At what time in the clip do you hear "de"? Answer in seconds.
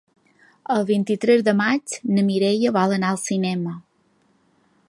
1.49-1.55